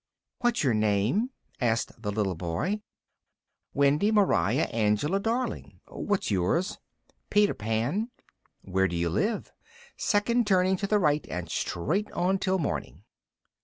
[0.39, 1.29] "What's your name?"
[1.59, 2.81] asked the little boy.
[3.75, 5.79] "Wendy Moira Angela Darling.
[5.89, 6.79] What's yours?"
[7.29, 8.09] "Peter Pan."
[8.63, 9.51] "Where do you live?"
[9.97, 13.03] "Second turning to the right, and straight on till morning."